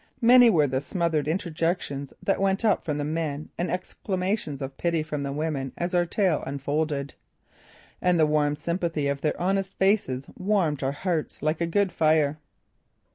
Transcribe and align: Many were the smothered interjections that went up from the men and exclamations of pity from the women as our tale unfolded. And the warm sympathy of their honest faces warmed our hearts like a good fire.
Many 0.21 0.49
were 0.49 0.65
the 0.65 0.81
smothered 0.81 1.27
interjections 1.27 2.11
that 2.23 2.41
went 2.41 2.65
up 2.65 2.83
from 2.83 2.97
the 2.97 3.03
men 3.03 3.49
and 3.55 3.69
exclamations 3.69 4.59
of 4.59 4.75
pity 4.75 5.03
from 5.03 5.21
the 5.21 5.31
women 5.31 5.73
as 5.77 5.93
our 5.93 6.07
tale 6.07 6.41
unfolded. 6.43 7.13
And 8.01 8.19
the 8.19 8.25
warm 8.25 8.55
sympathy 8.55 9.05
of 9.07 9.21
their 9.21 9.39
honest 9.39 9.75
faces 9.77 10.25
warmed 10.35 10.81
our 10.81 10.91
hearts 10.91 11.43
like 11.43 11.61
a 11.61 11.67
good 11.67 11.91
fire. 11.91 12.39